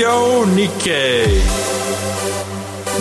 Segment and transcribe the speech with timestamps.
[0.00, 1.26] Radio Nikkei.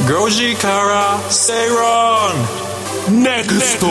[0.05, 3.85] 5時から正論 NEXT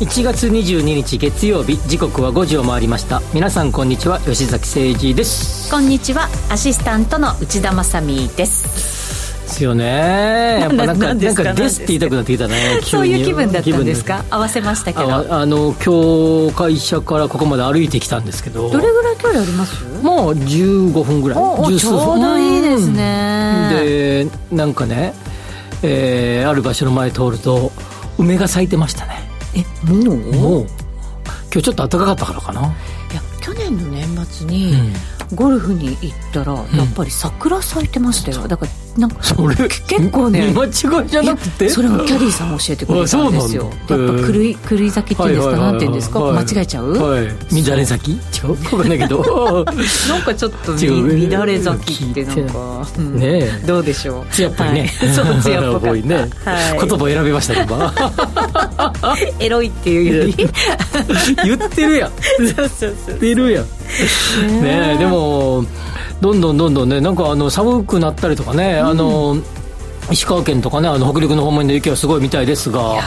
[0.00, 3.22] 1月22日月曜日時刻は5時を回りました。
[3.32, 4.18] 皆さんこんにちは。
[4.22, 5.70] 吉崎誠二です。
[5.70, 6.28] こんにちは。
[6.50, 9.05] アシスタントの内田まさです
[9.46, 10.58] ですよね。
[10.60, 14.24] やっぱなんかなんかですって言いたくなってきたね そういう気分だったんですか？
[14.30, 15.14] 合わせましたけど。
[15.30, 18.68] あの今日会社からここまで歩いてきたんですけど。
[18.68, 19.84] どれぐらい距離あります？
[20.02, 21.38] もう15分ぐらい。
[21.68, 21.98] 十数分。
[21.98, 23.70] ちょうどいいですね。
[23.72, 25.14] でなんかね、
[25.82, 27.70] えー、ある場所の前通ると
[28.18, 29.28] 梅が咲いてましたね。
[29.54, 30.16] えもう？
[30.16, 30.66] もう。
[31.52, 32.60] 今日ちょっと暖かかったからかな。
[32.60, 32.64] い
[33.14, 34.92] や去年の年末に、うん
[35.34, 38.44] ゴルフに行ったらやっぱり桜咲いてましたよ、う。
[38.44, 40.68] ん、だからなんかそれ結構ね見間違
[41.04, 41.68] いじゃなくて？
[41.68, 43.64] それもキャディーさん教えてくれたんですよ。
[43.64, 47.26] やっぱ狂い狂い咲きっていうんですか、なんていうんですか、間違えちゃう、はい、
[47.62, 48.38] 乱れ咲き？
[48.38, 49.64] 違う分かんないけど。
[50.08, 54.26] なんかちょっと乱れ咲きってなんか、ねどうでしょう？
[54.32, 56.28] 艶っぽいね、そう艶っぽいね、はい、
[56.88, 57.94] 言葉選びました今。
[59.40, 60.48] エロいっていうより。
[61.44, 62.10] 言ってるやん。
[62.56, 63.16] そうそうそう。
[63.16, 63.66] 言ってるやん
[64.62, 65.64] ねでも
[66.20, 69.36] どんどんどんどんねなんかあの寒くなったりとかね、うん、あの
[70.10, 73.00] 石川県とかねあの北陸の方面の雪はすごいみたいですが本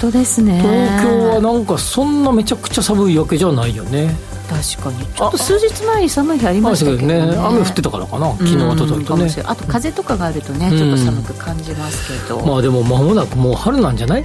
[0.00, 0.60] 当ですね。
[0.60, 4.14] 東京はなんかそんなめちゃくちゃ寒いわけじゃないよね。
[4.48, 5.04] 確かに。
[5.06, 9.30] ちょっと数日前に寒い日ありましたけどね、ね、雨降ってたからかな昨日は届いてね。
[9.44, 14.24] あと風とかがあるとねちょっと寒く感じますけど、まあでも間もなくもう春なんじゃない？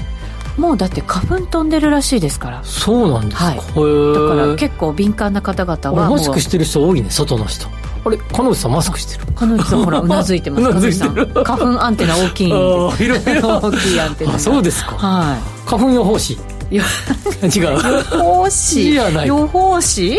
[0.57, 2.63] もうだって花粉飛んでるらしいですから。
[2.63, 7.67] そうなんですか、はい、だから結構敏感な方々はマスクしてる人多いね外の人。
[8.05, 9.25] あれ彼女さんマスクしてる？
[9.33, 10.63] 彼女さんほらうなずいてます。
[10.69, 11.43] うなずいてる？
[11.43, 12.51] 花粉アンテナ大きい。
[12.53, 14.95] 大きいアンテナそうですか。
[14.97, 15.69] はい。
[15.69, 16.37] 花粉予報士
[16.73, 17.63] 違う。
[17.63, 17.77] 予
[18.19, 18.95] 報士？
[18.95, 20.17] 予報士？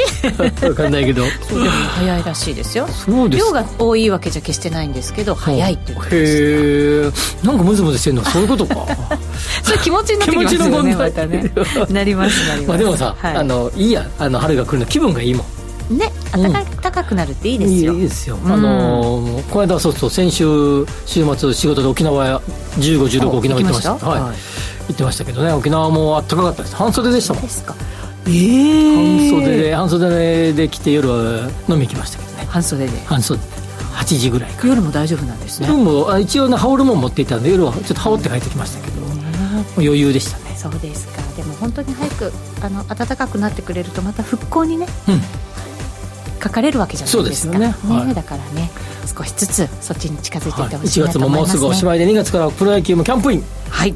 [0.61, 1.25] 分かんないけど。
[1.49, 2.87] そうでも早いらしいですよ。
[2.89, 8.25] そうです量が多いわけじゃ決してないんですけど早いっていうへえんかムズムズしてんの？
[8.25, 8.87] そういうことか。
[9.63, 11.51] それ気持ちになってきますよねまたね。
[11.91, 15.99] なりますなります、まあ、でもさ、はい、あのいいやあの春が来るの気分がいいもん。
[15.99, 22.41] ね暖かくなるっていいですよ、いいですよ、あのこの間そうそう先週週末仕事で沖縄
[22.79, 23.95] 1516沖縄行ってました。
[23.95, 24.37] はい、
[24.89, 26.77] 行ってましたけどね沖縄も暖かかったです。
[26.77, 27.43] 半袖でしたもん。
[27.43, 27.75] ですか。
[28.27, 29.57] ええ半袖。
[29.57, 32.47] で半袖で来て夜は飲み行きましたけどね。
[32.49, 32.99] 半袖で。
[33.07, 33.41] 半袖。
[33.41, 33.55] で
[33.95, 35.69] 8時ぐらいか夜も大丈夫なんですね。
[35.69, 39.03] 夜も一応ね羽織るもん持っていたんで夜はちょっと羽織って帰ってきましたけど
[39.77, 40.55] 余裕でしたね。
[40.57, 41.23] そうですか。
[41.37, 45.21] でも本当に早くあの暖かくなってくれるとまた復興にね、うん。
[46.43, 47.59] 書かれるわけじゃないですか。
[47.59, 48.71] ね、ねはい、だからね
[49.17, 53.45] 少しずつそっちに近づいていってほしいなと思います、ね、1月ももうすぐおしまいで2月からプロ野球もキャンプイン。
[53.71, 53.95] はい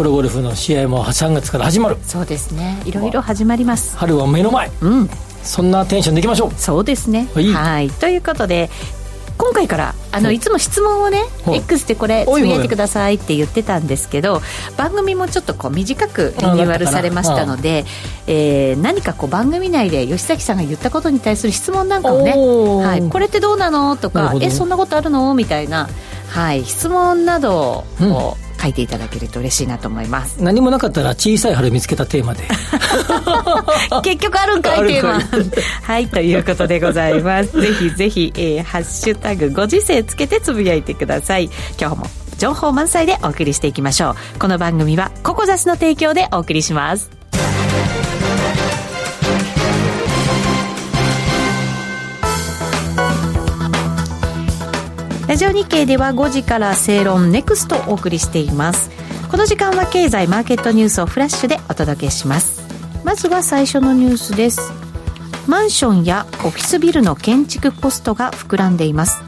[0.00, 1.98] プロゴルフの試合も3月から始まる。
[2.00, 2.80] そうですね。
[2.86, 3.98] いろいろ始まります。
[3.98, 4.70] 春は目の前。
[4.80, 5.10] うん。
[5.42, 6.54] そんなテンションでいきましょう。
[6.56, 7.28] そうですね。
[7.34, 7.90] はい。
[7.90, 8.70] ということで
[9.36, 10.40] 今回からあのい。
[10.40, 14.40] つも質問をね X でこれつぶやいてくださいって言ってたんですけど
[14.78, 17.84] 番組もちょっとこう短くリニューアルされましたので、
[18.26, 25.90] えー、何かこう番組内で吉崎さんが言ったことに対する質問なんかをね、はい、これってどうなのとかえそんなことあるのみたいな、
[26.30, 30.42] はい、質問などを、うん書いていただけると嬉しいなと思います。
[30.42, 32.44] 何もなかったら小さい春見つけたテーマで。
[34.02, 35.20] 結局あるんかいテーマ。
[35.82, 37.52] はいということでございます。
[37.60, 41.50] ぜひぜひ、えー、ハッシュタグご時世つけてつぶやいてください。
[41.80, 42.06] 今日も
[42.38, 44.38] 情報満載でお送りしていきましょう。
[44.38, 47.19] この番組はココザスの提供でお送りします
[55.30, 58.90] ラジオ日経では5時から正論ネクストをお送りしています。
[59.30, 62.60] この時間は経済マーケットニュースをフラッシュでお届けします。
[63.04, 64.72] まずは最初のニュースです。
[65.46, 69.22] マンションやオフィスビルの建築コストが膨らんでいます。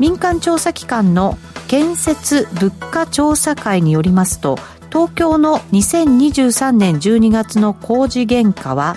[0.00, 1.38] 民間調査機関の
[1.68, 4.58] 建設物価調査会によりますと
[4.90, 8.96] 東京の2023年12月の工事原価は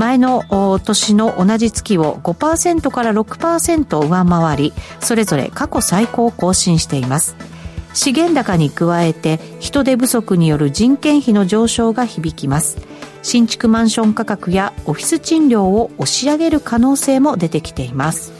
[0.00, 7.36] 前の年の同じ月を5%から6%上回りそれぞれ過去最高を更新しています。
[7.92, 12.78] 資源高に加えて人手不足による人件費の上昇が響きます。
[13.22, 18.32] 新築マンション価格やオフィス賃料を押し上げる可能性も出てきています。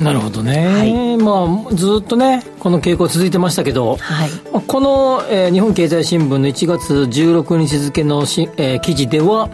[0.00, 4.30] なるほどね、はい、まあ、ずっとねこの傾向続いてましたけど、はい、
[4.68, 9.50] この、えー、日本経済新聞の1月16日付のし、えー、記事では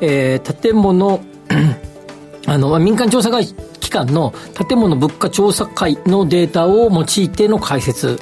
[0.00, 1.20] えー、建物
[2.46, 3.46] あの、民間調査会
[3.80, 4.34] 機関の
[4.68, 8.18] 建物物価調査会のデータを用いての解説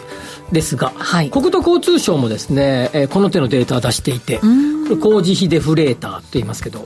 [0.53, 4.41] ですが、はい、国土交通省もですね、えー、この手のデータを出していて、
[5.01, 6.85] 工事費デフレーターと言いますけど、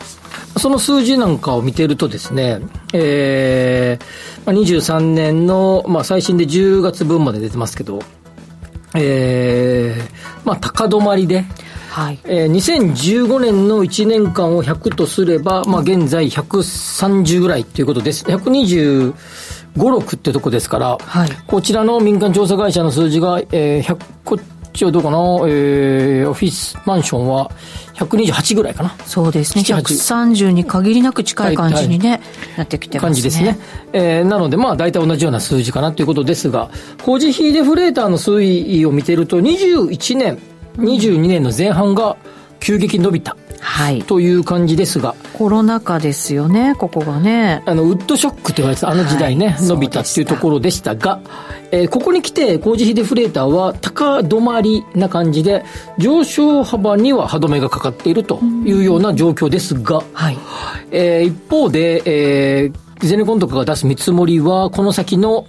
[0.57, 2.61] その数字なんかを見てるとですね、
[2.93, 8.01] えー、23年の、まあ、最新で10月分まで出てますけど、
[8.95, 11.45] えー、まあ、高止まりで、
[11.89, 18.25] はいえー、2015年の1年間を100とすれば、まあ、現在130ぐらいということです。
[18.27, 19.15] 125、
[19.75, 25.17] 6ってとこですから、はい、こちらの民間調査会社の数字が、えー、100、こっちはどうかな、
[25.49, 27.51] えー、オフィスマンションは
[27.95, 28.91] 128ぐらいかな。
[29.07, 29.63] そうですね。
[29.63, 33.09] 130に限りなく近い感じにね、はいはい、なってきてますね。
[33.09, 33.59] 感じですね。
[33.93, 36.71] えー、なので、まあ、大体同じような数字かなということですが、
[37.03, 40.39] 工事費デフレーターの推移を見てると、21年、
[40.79, 42.17] 22年の前半が
[42.61, 43.37] 急激に伸びた。
[43.61, 44.03] はい。
[44.03, 45.15] という感じですが。
[45.33, 47.63] コロナ禍ですよね、ここがね。
[47.67, 51.21] あの、ウッドショックと言われてたあの時代ね、はい、伸びたっていうところでしたが、
[51.71, 55.65] えー、ここに来て工事費デフレーターは高止まりな感じで、
[55.99, 60.39] 上昇幅には歯止めがかかっているというような状況ですが、はい。
[60.91, 65.47] えー、一方で、えー、ゼネコンとかが出す見積もりは、この先の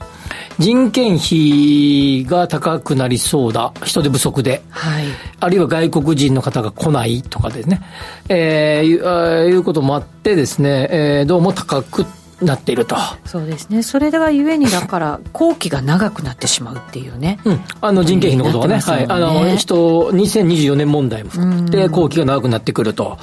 [0.60, 3.74] 人件費が高くなりそうだ。
[3.84, 4.62] 人手不足で。
[4.70, 5.06] はい。
[5.40, 7.82] あるいは外国人の方が来ないとかですね。
[8.28, 12.06] えー、いうこともあってですね、えー、どうも高く
[12.42, 12.96] なっていると。
[13.26, 13.84] そうですね。
[13.84, 23.18] それがゆえにだから 工期が長くなってしまうっていうね、うん、あの人件費のことはね、ね、はい、あの人2024年問題も含めて工期が長くなってくると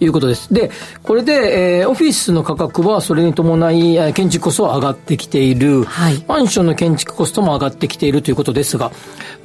[0.00, 0.52] いうことです。
[0.52, 0.70] で
[1.02, 8.92] これで、えー、オフィスの価格はそれに伴い建築コストは上がってきている、はい、マンションの建築コストも上がってきているということですが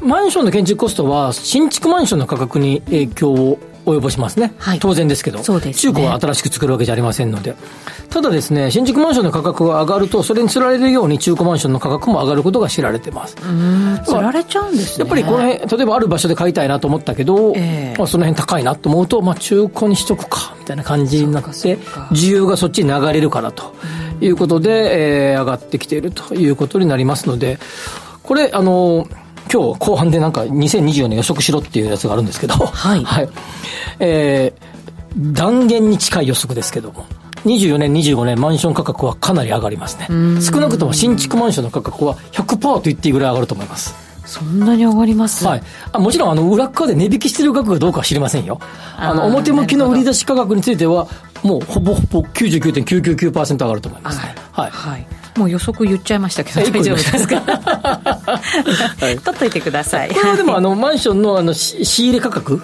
[0.01, 7.55] マンションの建築コストは新築マンションの価格に影響を及ぼしますね、はい、当然ですけど、ね、中古は新しく作るわけじゃありませんので、
[8.09, 13.35] ただですね、新築マンションの価格が上がると、それにつられるように中古マンションの価格も上がることが知られてます。
[14.05, 15.03] つられちゃうんですね。
[15.03, 21.49] やっぱりこの辺、例えばある場所で買いたいなと思ったけど、えー、まあ、その辺高いなと思うと、まあ、中古にしとくか、みたいな感じになって、
[22.11, 23.73] 需要がそっちに流れるからと
[24.21, 27.59] いうことで、えー、上がってきているということになりますので、
[28.23, 29.07] これ、あの、
[29.51, 33.03] 今日後半でなんか2024年予測しろっていうやつがあるんですけど、はい。
[33.03, 33.30] はい。
[34.00, 37.06] えー、断言に近い予測ですけども、
[37.45, 40.07] 24年、25年、マンション価格はかなり上がりますね。
[40.42, 43.94] 少なくとも新築マンションの価格は100%と言っていいぐらい上がると思います。
[44.25, 45.45] そんなに上がります？
[45.45, 45.63] はい。
[45.92, 48.59] あもちろん、あの、裏側で値引きしてる額がどうかは知りませんよ。
[48.97, 51.07] あの、表向きの売り出し価格については、
[51.44, 54.71] もうほぼほぼ99.999%上がると思います、ね、はい。
[54.71, 60.09] はいもう予測言っちゃいましたけど、大丈夫ですか、はい、 取っといてください。
[60.09, 62.61] これはでも、あの、マンションのあの仕入れ価格、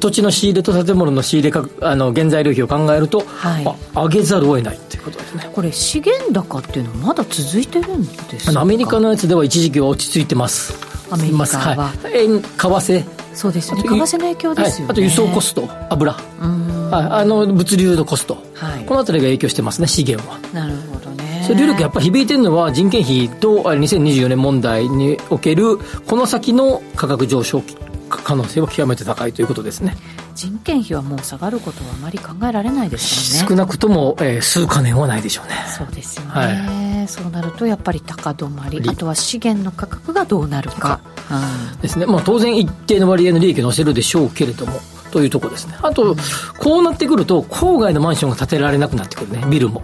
[0.00, 5.48] 土地の仕入れと建物の仕入れ価格、あの、原材料費を考えると、はい、上げざるを得ないということですね。
[5.52, 8.60] これ、資源高っていうのはまだ続いてるんですか？
[8.60, 10.74] アメリカのやつでは一時期は落ち着いてます。
[11.10, 11.76] アメリカは。
[11.76, 13.04] はい、円、為替。
[13.34, 13.82] そうですね。
[13.82, 14.84] 為替の影響ですよね。
[14.86, 16.12] はい、あと輸送コスト、油。
[16.12, 20.38] はい、あの物流のコスト、はい、この辺りが影響してますね、資源は。
[20.54, 20.97] なるほどね。
[21.48, 27.62] それ力やっぱり響いてるのは人件費と2024年問題におけるこの先の価格上昇
[28.10, 29.96] 可能性は極めて高いということですね。
[30.34, 33.48] 人件費はもう下がることはあまり考えられないですよね。
[33.48, 35.54] 少なくとも、えー、数か年はないでしょうね。
[35.74, 44.80] そうですよね、はい、そうなるとやっぱり高止まりあとは資源の価格がどうなるか、うん、ですね、まあ、当然一定の割合の利益を乗せるでしょうけれども
[45.10, 45.74] というところですね。
[45.82, 46.16] あと、うん、
[46.58, 49.44] こうなってくると郊外のマンションが建てられなくなってくるね。
[49.50, 49.82] ビルも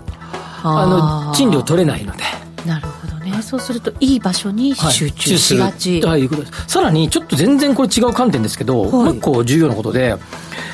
[0.65, 0.87] あ
[1.29, 2.23] の賃料取れないので。
[2.67, 3.43] なるほどね。
[3.43, 6.65] そうするといい場所に集中しがち、はい、いうことです。
[6.69, 10.17] さらにちょっと全然これ違う観点ですけど、はい、もう一個重要なことで、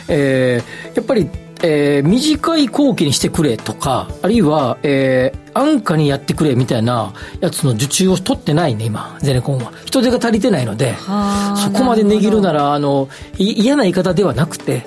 [0.08, 1.28] えー、やっぱり
[1.62, 9.72] えー、短い後期にしてくれとか、あるいは、えー、安価にやってくれみたいなやつの受注を取ってないね、今、ゼネコンは。
[9.84, 14.86] 人手が足りてないので、そこまで値切るなら、あの、嫌な言い方ではなくて、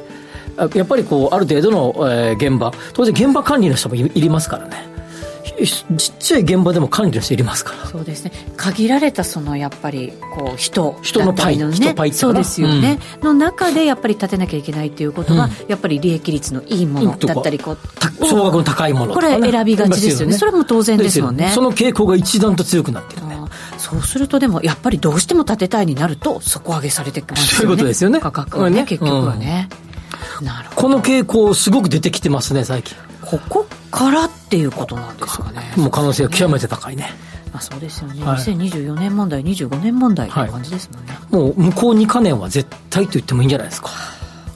[0.74, 4.93] やっぱりこう、ある程度の、えー、現場、当然現場管理の人もいりますからね。
[5.98, 7.86] ちっちゃい現場でも管理の人いりますから。
[7.88, 8.32] そうですね。
[8.58, 21.52] 限られたそのやっぱりこう人人のパイ、ね、人パイそうですよね、うん、の中でやっぱり立てなきゃいけないということは、うん、やっぱり利益率のいいものだったりこう総額の高いものこれ選びがちですよね、ね、それも当然ですよね。
[21.54, 23.34] その傾向が一段と強くなってるね。
[23.78, 27.54] そうするとでもやっぱりどうしても建てたいになると底上げされてきますよね。
[27.58, 28.20] そういうことですよね。
[28.20, 29.70] 価格はね、ね、結局はね、
[30.42, 30.82] なるほど。
[30.82, 32.96] この傾向すごく出てきてますね最近。
[33.22, 35.62] ここからっていうことなんですかね。
[35.78, 37.12] もう可能性は極めて高いね。
[37.54, 43.92] まあ、そうですよね、はい、2024年問題25年問題っていう感じですもんね、はい、もう向こう2か年は絶対と言ってもいいんじゃないですか。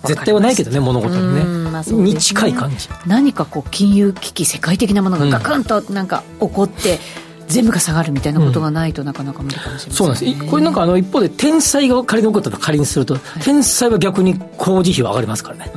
[0.05, 1.91] 絶対はないけどね物事にね,、まあ、ね。
[1.91, 2.89] に近い感じ。
[3.05, 6.99] 何かこう金融危機世界的なものがガクンとなんか起こって、
[7.47, 10.49] 全部が下がるみたいなことがないとなかなか無理かもしれない、ね、そうなんです。
[10.49, 15.71] これなんかあの一方で天災が仮に起こったと仮にすると、はい、天災は逆に工事費は上がりますからね、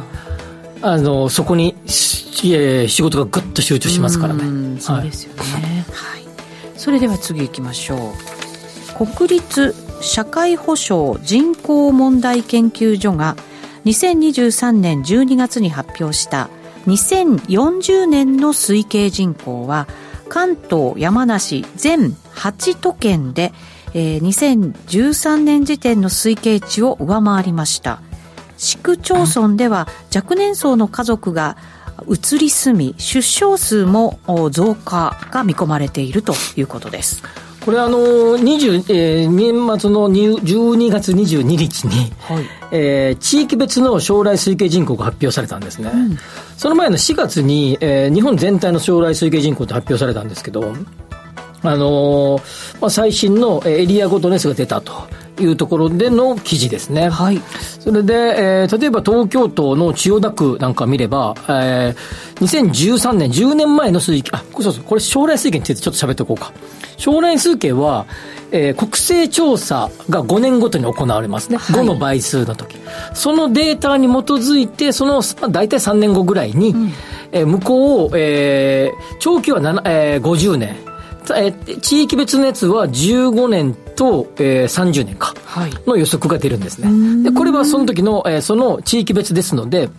[0.83, 4.81] あのそこに仕事がぐっと集中しますからね。
[4.81, 6.25] そうですよね、はい、はい、
[6.77, 9.07] それでは次行きましょう。
[9.07, 13.37] 国立社会保障人口問題研究所が
[13.85, 16.51] 2023年12月に発表した
[16.87, 19.87] 2040年の推計人口は
[20.29, 23.53] 関東山梨全8都県で、
[23.95, 28.01] えー、2013年時点の推計値を上回りました
[28.61, 31.57] 市区町村では若年層の家族が
[32.07, 34.21] 移り住み出生数も
[34.53, 37.23] 増加が見込まれているということです。
[37.65, 42.45] これあの20、えー、年末の12月22日に、はい。
[42.73, 46.19] えー、地域別の将来推計人口が発表されたんですね、うん、
[46.57, 50.73] その前の4月に、えー、日本全体の将来推計人口って発表されたんですけど
[51.63, 54.93] あのー、まあ、最新のエリアごとネスが出たと
[55.41, 57.09] いうところでの記事ですね。
[57.09, 57.41] はい。
[57.81, 66.53] それで、えー、例えば東京都の千代田区なんか見れば、えー、2013年、10年前の推計、あ、そうそう、これ将来推計についてちょっと喋っておこうか。
[66.97, 68.07] 将来推計は、
[68.53, 71.57] えー、国勢調査が5年ごとに行われますね。
[71.57, 72.77] はい、5の倍数の時。
[73.15, 76.93] そのデータに基づいて、その、まあ、大体3年後ぐらいに、うん、
[77.33, 80.90] えー、向こう、えー、長期は7、えー、50年。
[81.39, 85.35] えー、地域別のやつは15年と、えー、30年か
[85.87, 86.89] の予測が出るんですね。
[86.89, 89.91] はい、でこれはその時の、えー、その地域別ですので、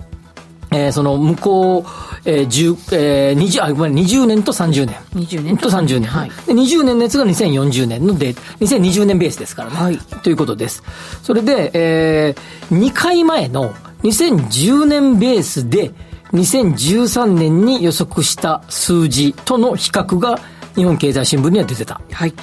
[0.71, 1.83] えー、その向こう、
[2.23, 4.95] えー、10、えー、20、あ、ごめん、20年と30年。
[5.15, 6.09] 20年と30年。
[6.09, 6.29] はい。
[6.29, 9.75] で、20年のやつが2040年ので、2020年ベースですからね。
[9.75, 9.97] はい。
[9.97, 10.81] ということです。
[11.23, 13.73] それで、えー、2回前の
[14.03, 15.91] 2010年ベースで、
[16.31, 20.39] 2013年に予測した数字との比較が
[20.75, 22.01] 日本経済新聞には出てた。
[22.11, 22.33] はい。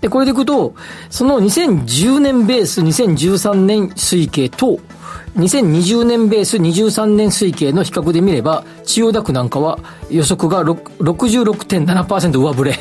[0.00, 0.74] で、これでいくと、
[1.10, 4.78] その2010年ベース、2013年推計と、
[5.36, 9.78] 2020年ベース、23年推計の比較で見れば、千代田区なんかは
[10.10, 12.72] 予測が66.7%上振れ。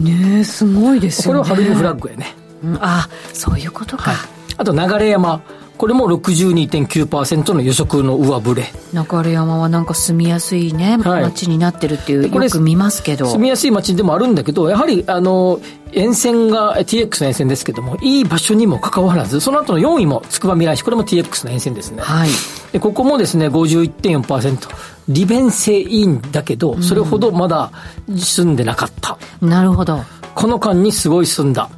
[0.00, 1.40] ねえ、すごいですよね。
[1.40, 2.34] これはハルミフラッグやね。
[2.62, 4.10] うん、あ、そういうことか。
[4.10, 4.16] はい、
[4.56, 5.42] あと、流山。
[5.78, 8.64] これも62.9%の予測の上振れ。
[8.92, 13.26] 流山はなんか住みやすいね、はい、街になってるっていうよく見ますけど。
[13.26, 15.60] 住みやすい街でもあるんだけどやはりあの
[15.92, 22.28] 沿線が TX の沿線ですけどもいい場所にもかかわらずその後の4位もつくばみらい市これも TX の沿線ですね、はい、
[22.72, 24.68] でここもですね51.4%
[25.08, 27.72] 利便性いいんだけどそれほどまだ
[28.08, 30.00] 住んでなかった、うん、なるほど。
[30.34, 31.68] この間にすごい住んだ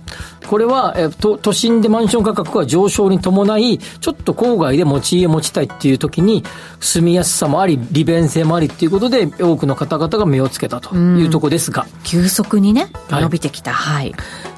[0.50, 6.42] これは、え都都心でマンション価格が上昇に伴い、ちょっと郊外で持ち家持ちたいっていう時に、
[6.80, 11.86] 住みやすさもあり、利便性もありっていうことで、多くの方々が目をつけたというとこですが。
[12.02, 13.72] 急速にね、伸びてきた。
[13.72, 14.12] はい。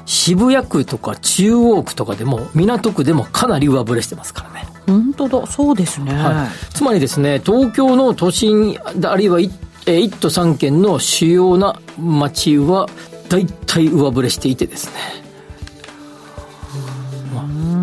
[0.07, 4.67] 渋谷区とか中央区とかでも、港区でもかなり上振れしてますからね。
[4.87, 6.11] 本当だ、そうですね。
[6.11, 12.89] はい、つまりですね、東京の都心、あるいは1都3県の主要な街は、
[13.29, 15.22] 大体上振れしていてですね。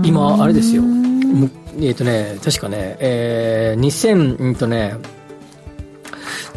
[0.04, 0.82] 今あれですよ。
[0.82, 4.94] えっ、ー、とね確かねえー、2000うんとね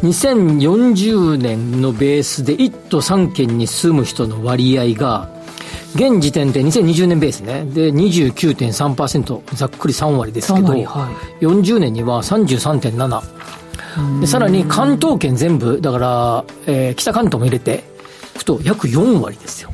[0.02, 5.30] 2040年のベースで1都3県に住む人の割合が
[5.94, 7.64] 現時点で2020年ベースね。
[7.66, 10.84] で29.3%ざっくり3割ですけど、はい、
[11.44, 17.84] 40年には33.7でさらに関東圏全部だから、えー、北関東も入れて
[18.34, 19.70] いくと約4割ですよ。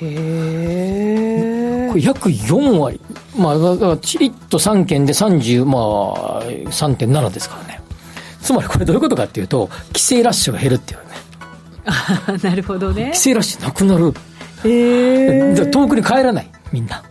[0.00, 1.21] へえ
[1.92, 3.00] これ約4割。
[3.36, 7.80] まあ1と3県で30まあ3.7ですからね。
[8.40, 11.04] つまりこれどういうことかっていうと帰省ラッシュが減るっていうね。
[11.84, 13.10] あなるほどね。
[13.12, 14.14] 帰省ラッシュなくなる。
[14.64, 17.02] へえ遠くに帰らないみんな。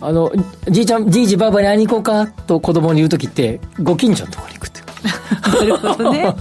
[0.00, 0.30] あの
[0.68, 4.80] じいちゃんじいじばあばに会いに行こうかと子供に言う時ってご近所のところに行くって
[5.52, 6.34] なるほどね。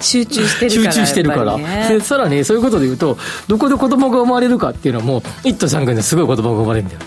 [0.00, 3.18] 集中してるから集中してるから、ね、でさらにそういうことで言うと
[3.48, 7.06] どこで子供が生まれるかっていうのも1都3県ですごい子供が生まれるんだよね。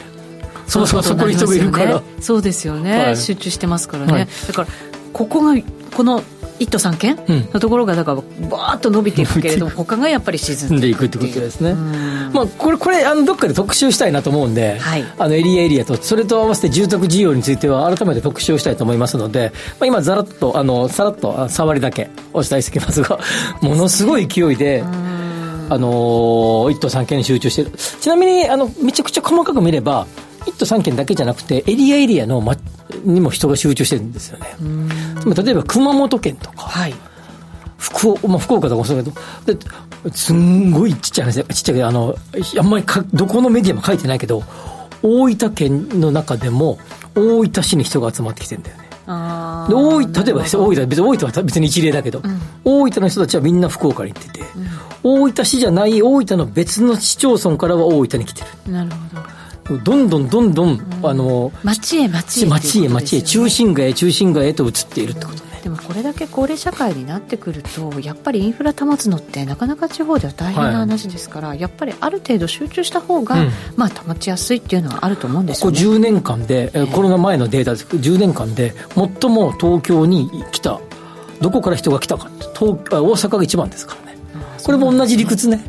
[0.67, 4.67] そうそうそこに人がいるから、そうですよね、はい、集中してますからね、はい、だから
[5.13, 5.59] ここが
[5.95, 6.23] この
[6.59, 7.17] 1都3県
[7.53, 8.17] のところがだから
[8.49, 23.19] バーッと伸びていくけれども他がやっぱり沈んでいくってことですね、まあ、これこれあのどっかで特集したいなと思うんで、はい、あのエリアエリアとそれと合わせて住宅需要については改めて特集をしたいと思いますので、まあ、今ざらっとあのさらっと触りだけお伝えしてきますが
[23.61, 24.83] ものすごい勢いで。
[25.71, 27.71] あのー、1都3県に集中している。
[27.77, 30.07] ちなみにあのめちゃくちゃ細かく見れば
[30.45, 32.55] 1都3県だけじゃなくてエリアエリアの、ま、
[33.03, 34.47] にも人が集中してるんですよね。
[35.43, 36.93] 例えば熊本県とか、はい、
[37.77, 42.15] 福まあ、福岡とかもそうだけどすんごいちっちゃい話ちっちゃいけどあの
[42.57, 44.43] あんまりかどこのメディアも書いてないけど
[45.01, 46.77] 大分県の中でも
[47.15, 48.89] 大分市に人が集まってきてるんだよね。
[49.09, 54.41] で大分例えば大分別に大分は別に一例だけど、うん、大分の人たちはみんな福岡に行ってて、
[55.03, 58.71] うん、大分市じゃない大分の別の市町村からは大分に来てる。
[58.71, 59.38] なるほど
[59.77, 65.49] どんどんどんどん、あの町へ町へ町へ町へ中心街へ中心街へと移っているってこと。
[65.61, 75.77] でもこれだけ高齢社会になってくるとやっぱりインフラ保つのってなかなか地方では大変な話ですから、はい、やっぱりある程度集中した方が、うん、まあ保ちやすいっていうのはあると思うんですよね。
[75.77, 77.87] ここ10年間で、えー、コロナ前のデータです。
[77.87, 80.79] けど10年間で最も東京に来た
[81.41, 84.17] どこから人が来たか東大阪が一番ですからね。
[84.63, 85.63] これも同じ理屈ね。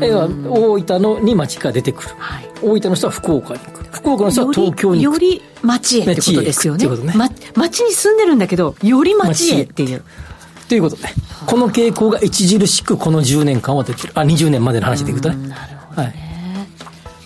[0.00, 3.84] 大分のに町が出てくる、はい、大分の人は福岡に行く。
[3.92, 5.14] 福岡の人は東京に行く。
[5.14, 6.86] より町へってことですよね。
[6.86, 10.02] ね、ま、町に住んでるんだけどより町へっていう。
[10.68, 11.02] ということで、
[11.46, 14.12] この傾向が著しくこの10年間は出てる。
[14.14, 15.48] あ20年までの話でいくとね。
[15.48, 16.24] なるほどね、はい。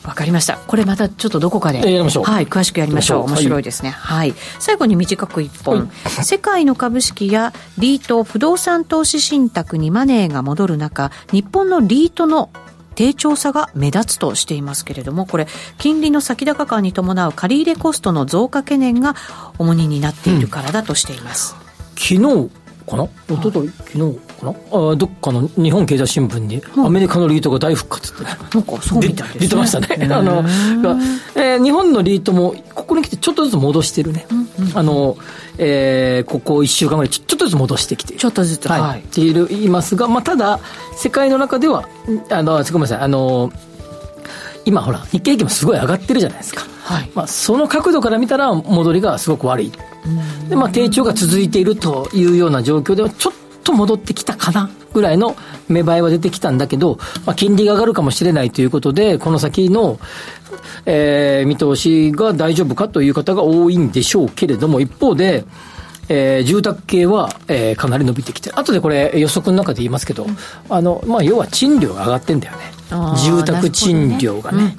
[0.08, 0.56] わかりました。
[0.56, 2.25] これまたちょっとどこかで、やりましょう。
[2.25, 3.25] はい、詳しくやりましょう。
[3.25, 3.90] 面白いですね。
[3.90, 4.35] はい。
[4.58, 12.50] 最後に短く一本、はい、世界の株式やリート、不動産投資信託にマネーが戻る中、日本のリートの
[12.99, 15.47] 低調さが目立つとしていますけれども、これ、
[15.78, 19.14] 金利の先高感に伴う借入コストの増加懸念が
[19.57, 21.55] 重荷になっているからだとしています。
[21.61, 21.62] う
[21.95, 22.50] ん、昨日
[22.90, 23.05] かな？
[23.28, 23.73] 一昨日？
[23.73, 24.50] 昨日かな？
[24.50, 28.25] あどっかの日本経済新聞に、アメリカのリートが大復活って。
[28.25, 29.40] なんかそうみたいですね。
[29.43, 30.12] 出てましたね。
[30.12, 30.45] あの、
[31.37, 35.17] えー、日本のリートもここに来てちょっとずつ戻してるね、うんうん、あの
[35.59, 38.69] えー、ここ1週間ぐらいちょっとずつ戻してきてちょっとずつ。
[38.69, 40.61] はい、っている言いますが、まあ、ただ
[40.97, 41.88] 世界の中では
[42.31, 43.53] あのごめんなさいあの
[44.65, 47.11] 今ほら日経平均もすごい上がってるじゃないですか、はい。
[47.15, 49.73] まあ、その角度から見たら戻りがすごく悪い。
[50.49, 55.37] で、まあ、低調が続いているというような状況ではちょっと戻ってきたかなぐらいの
[55.69, 59.99] 芽生えは出てきたんだけど、まあ、金利が上がるかもしれないということで、この先の、
[60.87, 65.45] えー、見通しが大丈夫かという方が多いんでしょうけれども、一方で、
[66.09, 70.37] えー、住宅系は、えー、かなり伸びてきて後でこれ予測の中で言いますけど、うん、
[70.71, 72.78] あの、まあ、要は賃料が上がってんだよね。
[73.23, 74.75] 住宅賃料がね。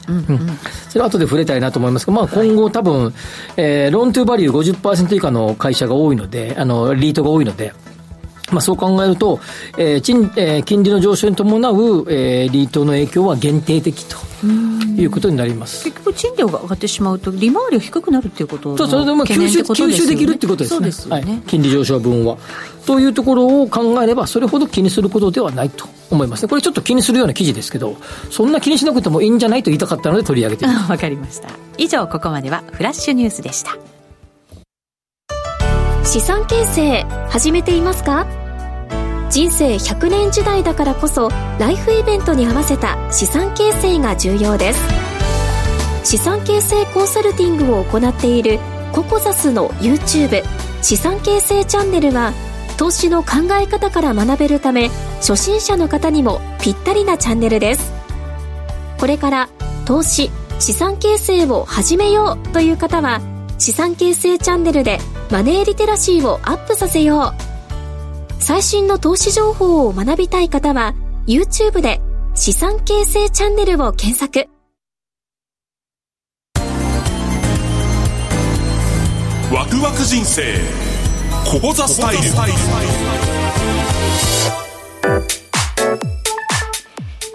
[0.89, 3.13] それは後で触れたいなと思いますが、まあ、今後多分、
[3.55, 7.73] えー、ローントゥーバリュー50%以下の会社が多いので、あの、リートが多いので、
[8.51, 9.39] まあ、そう考えると、
[9.77, 14.17] えー賃えー、金利の上昇に伴う、えー、リートの影響は限定的と
[14.97, 15.83] いうことになります。
[15.85, 21.15] 結局、賃料が上がってしまうと、利回りが低くなるっていうことそうそれでも吸収吸収できるっていうことですね、すね。
[21.15, 22.37] はい、金利上昇分は。
[22.85, 27.97] というところを考えれば、それほど気にすることではないと思いますね、これちょっと気にするような記事ですけど、
[28.31, 30.65] そんな気にしなくてもいいんじゃないと言いたかったので取り上げて。
[30.65, 31.49] わかりました。
[31.77, 33.77] 以上、ここまではフラッシュニュースでした。
[36.03, 38.25] 資産形成始めていますか？
[39.29, 44.81] 人生100年時代だからこそライフイベントに合わせた資産形成が重要です。
[46.03, 48.59] 資産形成コンサルティングを行っている
[48.91, 50.43] ココザスの YouTube
[50.81, 52.33] 資産形成チャンネルは
[52.77, 57.91] 投資の考え方から学べるため初心者の方にもぴったりなチャンネルです。
[58.97, 59.49] これから
[59.85, 63.21] 投資資産形成を始めようという方は
[63.59, 64.97] 資産形成チャンネルで
[65.29, 67.48] マネーリテラシーをアップさせよう。
[68.39, 70.95] 最新の投資情報を学びたい方は
[71.27, 72.01] YouTube で
[72.33, 74.49] 資産形成チャンネルを検索。
[79.53, 80.43] ワクワク人生
[81.45, 83.08] ここザスタイル。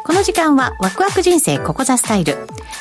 [0.05, 2.37] この時間はワクワク人生ここザスタイル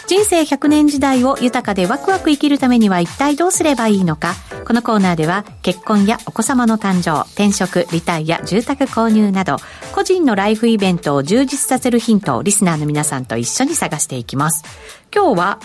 [0.07, 4.33] 人生100年時代を豊かでワクワク生きるためには一体どうすればいいのか
[4.67, 9.55] このコーナーでは結婚やお子様の誕生、転職、リタイア、住宅購入など
[9.93, 14.63] 個人のライフイベントを充実させるヒントをリスナーの皆さんと一緒に探していきます。
[15.13, 15.59] 今日は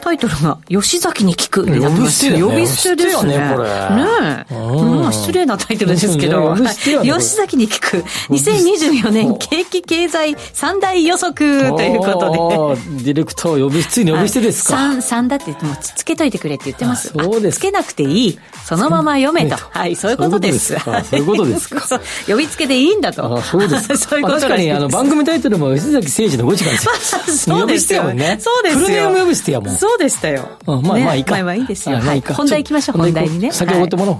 [0.00, 2.42] タイトルが吉崎に聞くになってます。
[2.42, 3.38] 呼び捨てですね。
[3.38, 3.68] ねこれ。
[3.68, 4.54] ねえ。
[4.54, 7.96] まあ失礼なタイトルですけど、吉崎に聞く
[8.30, 13.04] 2024年景気経済三大予測ということで。
[13.04, 14.76] ディレクター呼び捨てに呼び捨てですか。
[14.76, 17.08] 三、三だってもうつけといてくれって言ってます。
[17.08, 17.58] そうです。
[17.58, 18.38] つけなくていい。
[18.64, 19.56] そのまま読めと。
[19.56, 20.76] はい、そういうことです。
[20.78, 22.00] そういうことですか。
[22.26, 23.40] 呼びつけでいいんだと。
[23.42, 23.96] そうです。
[23.96, 26.92] そういうこと確かにあの番組タイトルも吉崎誠二の5時間ですよ。
[27.58, 28.38] そうですよね。
[28.40, 28.80] そうですよ。
[28.80, 29.76] フルネーム呼び捨てやもん。
[29.88, 30.46] そうでしたよ。
[30.66, 31.32] うん、まあ、ね、まあいいか。
[31.32, 31.96] まあまあいいですよ。
[31.96, 32.20] はい。
[32.20, 33.52] 本題行きましょう、本題にね。
[33.52, 34.18] 先おごってもらおう。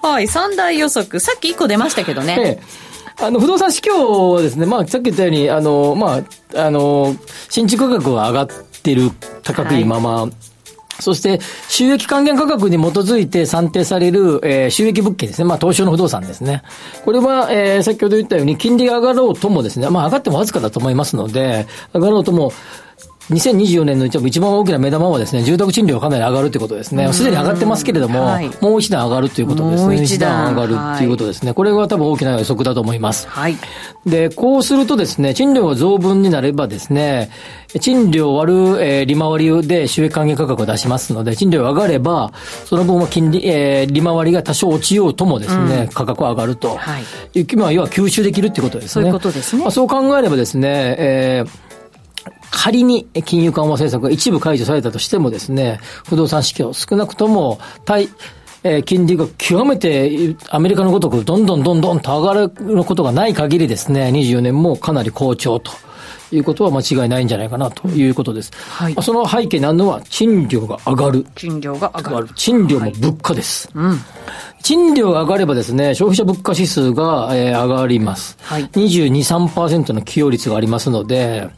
[0.06, 1.20] はい、三大予測。
[1.20, 2.36] さっき一個出ましたけどね。
[2.40, 2.88] ええ
[3.20, 6.22] あの、不動産市況はですね、まあ、さっき言ったように、あの、ま
[6.54, 7.16] あ、あの、
[7.48, 8.48] 新築価格は上がっ
[8.80, 9.10] てる
[9.42, 10.30] 高いまま、はい
[11.00, 15.44] そして、収益還元価格に基づいて算定される、えー、収益物件ですね。
[15.44, 16.62] まあ、東証の不動産ですね。
[17.04, 22.52] これは、えー、先ほど言ったように、金利が上がろうともですね、まあ、上がってもわずかだと思いますので、上がろうとも、
[23.30, 27.12] 2024年の一番大きな目玉はですね、住宅賃料がかなり上がるということですね。
[27.12, 29.96] すでに上がってますけれども、はい、もう一段上がるということですね。
[29.96, 31.48] もう一段上がるっていうことですね。
[31.48, 33.28] はい、これは多分大きな予測だと思います。
[33.28, 33.56] はい。
[34.06, 37.30] で、こうするとですね、賃料が増分になればですね、
[37.80, 42.32] 賃料割る、えー、利回りで収益還元価格を出しますので、賃料が上がれば、
[42.64, 46.76] その分は金利、えー、利回りが多少落ちようともですね、うん、価格は上がると。
[46.76, 47.56] はい。
[47.56, 49.02] まあ、要は吸収できるっていうことですね。
[49.02, 49.62] そういうことですね。
[49.62, 51.67] まあ、そう考えればですね、えー、
[52.50, 58.08] 仮に金融緩和政策が一部解除されたとしてもですね、不動産市況少なくとも対、
[58.62, 65.72] えー、金利が極めてアメリカのごとくどんどんどんどんと上がることがない限りですね、24年もかなり好調と。
[66.32, 68.52] いうことは間違いないんじゃないかなということです。
[68.70, 71.26] はい、その背景にあるのは、賃料が上がる。
[71.34, 72.28] 賃料が上がる。
[72.34, 73.70] 賃料も物価です。
[73.74, 74.00] はい、うん。
[74.62, 78.36] 賃料が上がればですね、消費者物価指数が、えー、上がります。
[78.42, 78.64] はい。
[78.70, 81.48] 22、3%の寄与率がありますので、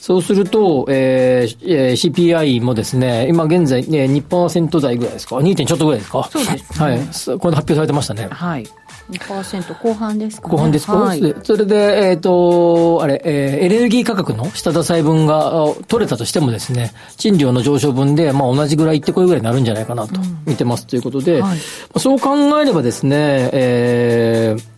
[0.00, 5.64] そうすると、えー、CPI もですね、今現在、ね、2%台ぐらいですか ?2.
[5.64, 6.28] ちょっとぐらいですか？
[6.32, 7.38] そうです、ね、はい。
[7.38, 8.28] これ発表されてましたね。
[8.30, 8.66] はい。
[9.10, 15.52] 2%後半ですか、ね、後半ですか、はい、それで、えっ、ー、と、あれ、えー、エネルギー価格の下支え分が
[15.88, 21.58] 取れたとしてもですね、賃料の上昇分で、まあ同じぐらいってこいぐらいになるんじゃないかなと見てますということで、うんはい、
[21.98, 24.71] そう考えればですね、えー、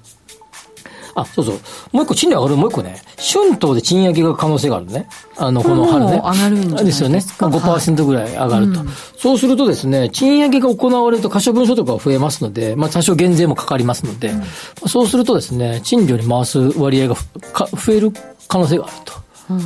[1.14, 1.54] あ、そうそう。
[1.92, 5.06] もう一個賃料上がる、もう一個ね、春闘で賃上げが可能性があるね。
[5.36, 6.12] あの、この春ね。
[6.12, 7.22] 上がるんじゃですよね。
[7.40, 8.88] まあ、5%ぐらい上がると、はい
[9.24, 14.36] そうするとですね、賃上げが行われると可処分所得が増えますので、まあ多少減税もかかりますので、う
[14.84, 18.12] ん、そうするとですね、賃料に回す割合が増える
[18.48, 19.14] 可能性があると。
[19.48, 19.58] うん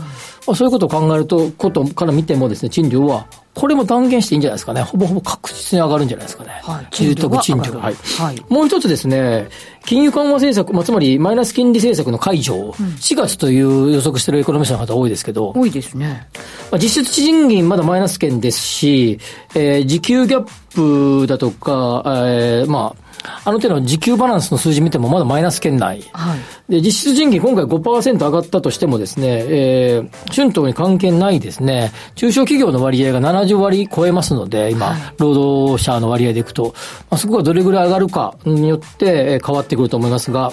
[0.49, 3.27] まあ、そういうことを考えると、ことから見てもですね、賃料は
[3.59, 4.83] これも断言していいんじゃないですかね。
[4.83, 6.61] ほぼほぼ確実に上がるんじゃないですかね。
[6.63, 6.87] はい。
[6.93, 7.73] 住宅賃料。
[7.81, 7.95] はい。
[7.95, 8.45] はい。
[8.49, 9.49] もう一つですね、
[9.85, 15.53] 金融緩和政策、まあ、つまりマイナス金利政策の解除を、4月という予測しているエコノミストの方多いですけど。
[15.57, 16.29] 多いですね。
[16.71, 19.19] まあ、実質賃金まだマイナス圏ですし、
[19.57, 23.08] えー、時給ギャップだとか、えー、まあ、
[23.45, 26.03] あの手の時給バランスの数字見てもまだマイナス圏内。
[26.13, 26.39] はい。
[26.73, 36.75] で、実質賃金今回5%上がったとしてもですね、えー、春闘に関係ないですね、中小企業の割合が70割超えますので、今、はい、労働者の割合でいくと、
[37.11, 40.53] まあ、そこがどれぐらい上がるかによって変わってくると思いますが、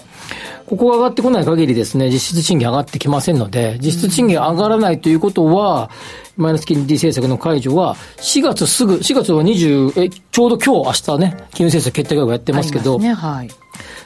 [0.65, 5.91] ここが上がってこない限りですね、実質賃金上がってきませんので、実質賃金上がらないということは、
[6.37, 13.49] マイナス金利政策の解除は、4月すぐ、4月は20、え、ちょうど今日、明日ね、金融政策決定会合やってますけど、ねはい、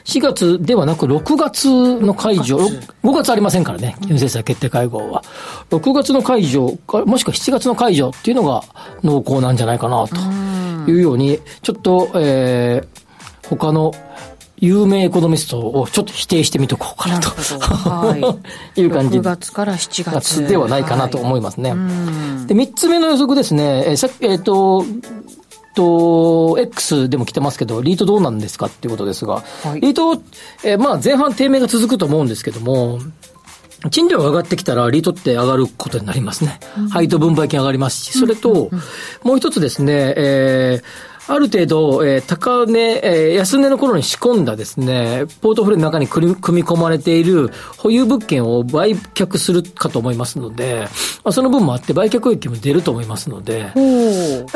[0.04, 1.68] 4月ではなく6月
[2.00, 2.58] の解除、
[3.02, 3.30] 5月。
[3.30, 5.22] ありませんからね、金融政策決定会合は。
[5.70, 8.62] 6月の解除、もしくは7月の解除っていうのが
[9.02, 13.92] 濃厚なんじゃないかな、というように、ちょっと、えー、他の
[14.60, 17.30] 有名エコノミストをちょっと否定してみとこうかなと。
[17.30, 18.40] は
[18.76, 19.18] い、 いう感じ。
[19.18, 20.46] 6月から7月。
[20.46, 21.70] ではないかなと思いますね。
[21.70, 21.76] は
[22.44, 23.84] い、で、3つ目の予測ですね。
[23.86, 24.84] えー、さっき、えっ、ー、と、
[25.74, 30.20] と、X でも来てますけど、リートどうなんですかっていうことですが、はい、リート、
[30.64, 32.98] えー、まあ前半低迷が続くと思うんですけども、
[33.90, 36.60] 賃料が上がってきたら、リートって上がることになりますね。
[36.90, 38.70] 配当分配金上がりますし、それと、
[39.22, 50.88] もう一つですね、えー、ある程度、えー、高値、えー、安値の頃に仕込んだですね、ポートフォリオの中に組み込まれている保有物件を売却するかと思いますので、
[51.22, 53.72] まあ、その分もあって売却益も出ると思いますので、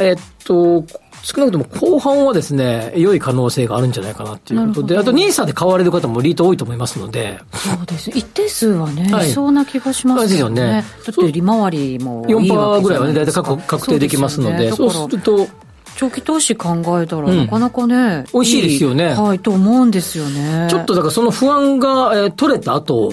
[0.00, 0.84] えっと、
[1.22, 7.38] 少なくとも後半はですね、良い可能性があるんじゃないかなということで、あと NISA で買われる方もリート多いと思いますので。
[7.52, 8.10] そうです。
[8.10, 10.26] 一定数はね、はい、いそうな気がしますよね。
[10.26, 10.84] ですよね。
[11.06, 15.46] だって利回りもいい4%ぐらいはね、大体確確定できますので、そうすると、
[15.96, 19.14] 長期投資考えたら、なかなかね、うん、美味しいですよね。
[19.14, 20.68] はい、と思うんですよね。
[20.70, 23.12] ちょっとだからその不安が、えー、取れた後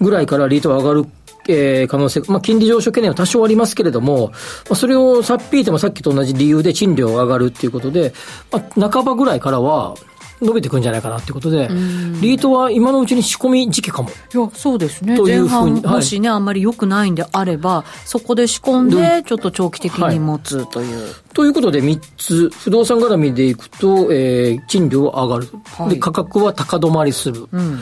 [0.00, 1.06] ぐらいからリートが上がる
[1.50, 4.34] えー、可能性、まあ、金利上昇懸念は多少ありますけれども、ま
[4.72, 8.12] あ、それをさっぴいてもさっきと同じ理由で賃料が上がるっていうことで、
[8.52, 9.94] まあ、半ばぐらいからは、
[10.40, 11.68] 伸びていくんじゃないかなっていうことで、
[12.20, 14.10] リートは今のうちに仕込み時期かも。
[14.10, 15.16] いや、そうですね。
[15.16, 15.80] というふうに。
[15.80, 21.02] もしね、はい、あんまり良くないんであれば、そこで仕込んで、ちょっと長期的に持つという。
[21.02, 25.48] はい、ということで、3つ、不動産絡みでいくと、えー、賃料は上がる。
[25.76, 27.46] はい、で、価格は高止まりする。
[27.52, 27.80] うん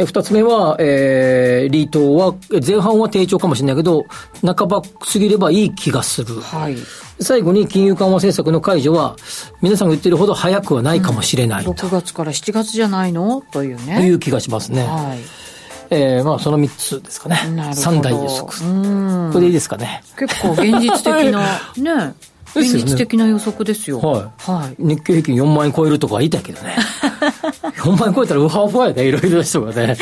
[0.00, 2.34] え二つ目は、えー、リートは、
[2.64, 4.06] 前半は低調かもしれないけど、
[4.44, 6.40] 半ば過ぎればいい気がする。
[6.40, 6.76] はい。
[7.20, 9.16] 最後に金融緩和政策の解除は、
[9.60, 13.42] 皆さんが言ってるほど早くはないかもしれない、うん、6月から7月じゃないの？
[13.50, 13.96] というね。
[13.96, 14.84] という気がしますね。
[14.84, 15.18] はい。
[15.90, 17.36] えー、まあその3つですかね。
[17.74, 18.52] 三大予測。
[19.32, 20.02] これでいいですかね。
[20.16, 21.40] 結構現実的な、
[21.76, 22.14] ね。
[22.54, 24.00] 現実的な予測ですよ。
[24.00, 24.50] はい。
[24.50, 24.74] はい。
[24.78, 26.76] 日経平均4万円超えるとか言いたけどね。
[27.78, 29.96] 4万円超えたらウハウハやね、いろいろな人がね。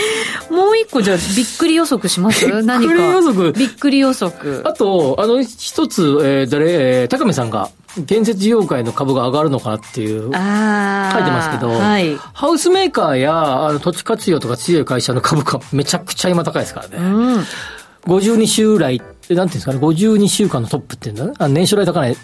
[0.50, 2.46] もう一個じゃあ、びっくり予測します？
[2.62, 2.94] 何か。
[2.94, 3.52] びっくり予測？
[3.52, 4.62] びっくり予測。
[4.64, 6.66] あと、あの、一つ、えー、誰、
[7.02, 7.70] えー、高見さんが、
[8.06, 16.96] 建設事業界の株が上がるのかなっていう、書いてますけど、はい、ハウスメーカーやあの土地活用とか強い会社の株価、めちゃくちゃ今高いですからね。
[16.98, 17.44] うん
[18.06, 21.32] 52週来、なんていうんですかね、52週間のトップっていうんだね。
[21.38, 22.16] あ年初来高値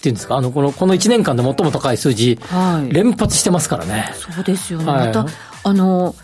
[0.00, 4.12] っていうんですか、あの、この、この1年間で最も高い数字、はい、連発してますからね。
[4.14, 4.86] そうですよね。
[4.86, 5.26] はい、また、
[5.62, 6.14] あの、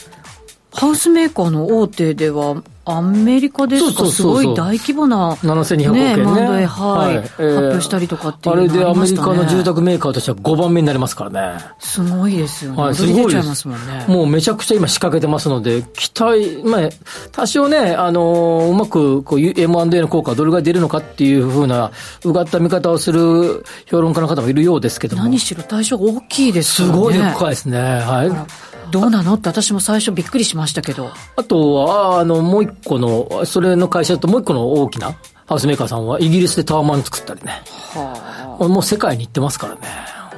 [0.72, 4.06] ハウスメーカーの大手では、アメリカですか？
[4.06, 6.60] すごい大規模な、7200億円ね。
[6.60, 11.64] ねはい、はい、発表したりとかっていうあれでアメリカの住宅メーカーとしては5番目になりますからね。
[11.80, 12.80] すごいですよね。
[12.80, 13.66] はい、すごいです。
[13.66, 14.04] もんね。
[14.06, 16.88] もうめちゃくちゃ今仕掛けてますので、期待、まあ、
[17.32, 19.66] 多少ね、あのうまくこう M&A
[20.00, 21.90] の効果がどれぐらい出るのかっていうふうな、
[22.24, 25.24] うがった見方をする評論家の方もいるようですけども。
[25.24, 26.88] 何しろ対象大きいですね。
[26.88, 27.78] すごい深いですね。
[27.80, 28.75] はい。
[28.90, 29.34] どうなの？
[29.34, 31.10] って私も最初びっくりしましたけど。
[31.36, 35.14] あとは、あの、もう一個の、それの会社ともう一個の大きな
[35.46, 37.62] ハウスメーカーさんはイギリスでタワマン作ったりね。
[37.94, 38.68] はあ。
[38.68, 39.80] もう世界に行ってますからね。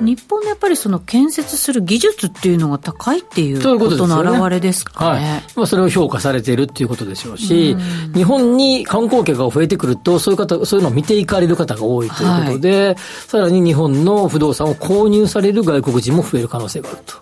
[0.00, 5.20] 日本のやっぱりその建設する技術っていうのが高いっていうことの表れですかね。
[5.20, 5.42] はい。
[5.56, 7.76] まあ、それを評価されているっていうことでしょうし、
[8.12, 17.18] う日本に観光客が増えてくると、そういう方、そういうのを見ていかれる方が多いということで、はい、さらに日本の不動産を購入される外国人も増える可能性があると。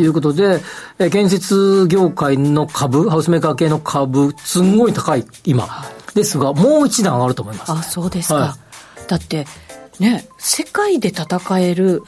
[0.00, 0.60] いうことで、
[1.10, 5.68] 建設業界の株、ハウスメーカー系の株、すんごい高い、今。
[6.14, 8.34] ですが、もう一段上がると思います、ね、あ、そうですか。
[8.34, 8.56] は
[8.96, 9.46] い、だって、
[9.98, 12.02] ね、世界で戦える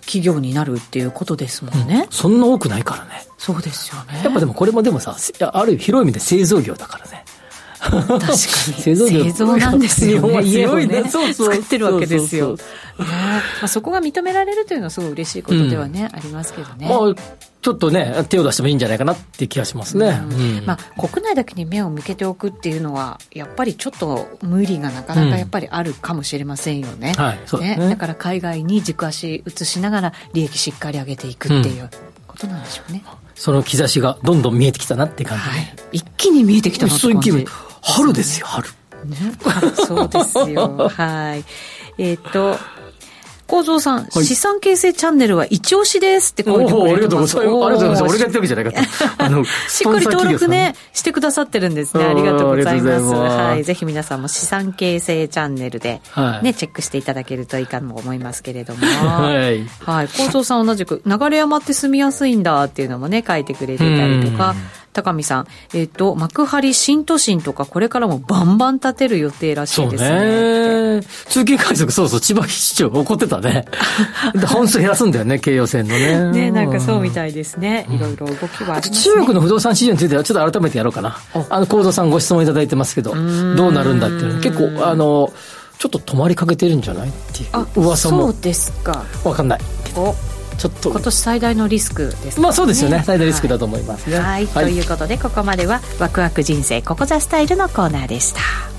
[0.00, 3.26] 企業になるっていうことですもんね、うん、そんな多くないからね。
[3.38, 4.20] そうですよね。
[4.22, 5.16] やっぱでもこれもでもさ、
[5.52, 7.24] ある広い意味で製造業だからね。
[7.80, 8.36] 確かに。
[8.80, 9.24] 製造業。
[9.24, 10.42] 製造なんですよね。
[10.42, 11.52] 家をねそうそう。
[11.52, 12.56] 作ってるわけですよ。
[12.96, 13.06] ま
[13.62, 17.14] あ、そこが認められるというのはすごい嬉しいことではね、うん、ありますけどね、まあ、
[17.62, 20.58] ちょっとね手を出してもいいんじゃないかなっていう気がしますね、うん。
[20.58, 31.88] うん、まあ、国内だけに目を向けておくっていうのはやっぱりちょっと無理がなかなかやっぱりあるかもしれませんよね,、はいね、ね、だから海外に軸足移しながら利益しっかり上げていくっていう
[32.26, 33.04] ことなんでしょうね、
[33.36, 37.46] その兆しがどんどん見えてきたなって感じで、はい、一気に見えてきたなって感じ。
[37.82, 38.68] 春ですよ、春。
[39.04, 39.16] ね、
[39.86, 40.88] そうですよ。
[40.94, 41.44] はい。
[41.98, 42.58] えっ、ー、と、
[43.52, 47.44] 構造さん、はい、資産形成チャンネルは一押しですってこう言ってありがとうございます。
[47.44, 48.02] ありがとうございます。
[48.04, 48.78] 俺がやってるわけじゃないかと。
[49.24, 52.04] あの、しっかり登録ね、してくださってるんですね。
[52.06, 53.04] ありがとうございます。
[53.12, 53.62] はい。
[53.62, 58.86] ぜひ皆さんも資産形成チャンネルで、はい、ね、チェックしていただけるといいかと思いますけれども。
[58.86, 59.66] はい。
[59.80, 60.08] はい。
[60.08, 64.54] 構造さん同じく、流山って住みやすいんだっていうのもね、書いてくれてたりとか、
[64.92, 70.08] 高見さん、えっ、ー、と、幕張新都心とか、これからもバンバン建てる予定らしいですね。
[70.08, 71.02] そうね。
[71.02, 73.64] 通勤快速、そうそう、千葉市長怒ってたね。
[74.48, 76.30] 本数減らすんだよね、京葉線のね。
[76.30, 77.86] ね、なんかそうみたいですね。
[77.90, 78.96] いろいろ動きはありますね。
[78.96, 81.18] 中国の不動産市場については、ちょっと改めてやろうかな。
[81.50, 85.32] あの、幸三さんご質問いただいてますけど、どうなるんだっていう結構、あの、
[85.78, 88.32] ちょっと止まりかけてるんじゃないっていう噂も。
[88.32, 89.04] そうですか。
[89.24, 89.60] わかんない。
[89.96, 90.14] お
[90.58, 98.71] ちょっと今年最大のリスクです、ね、まあそうですよね最大リスクだと思いますね、はい、はい、ということでここまではワクワク人生ここザスタイルのコーナーでした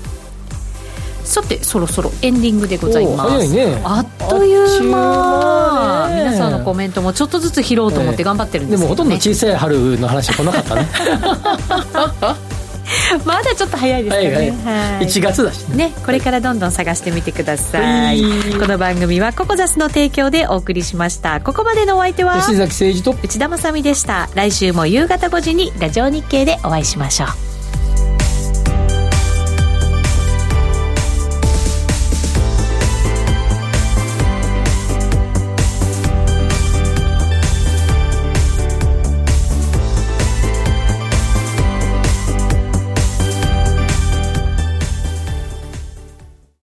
[1.24, 6.10] さてそろそろエンディングでございます、ね、あっという間。
[6.14, 10.88] 皆さんのコメントもちょっとずつ拾おうと思って頑張ってるんですけど、ね、でもほとんど小さい春の話は来なかったね。
[13.24, 18.22] まだちょっと早いですね、はいはい、はい、1月だしね、ね、これからどんどん探してみてください。
[18.60, 21.40] この番組はココザスの提供でお送りしました。
[21.40, 24.28] ここまでのお相手は吉崎誠二と内田まさでした。
[24.34, 27.53] 来週も夕方5時にラジオ日経でお会いしましょう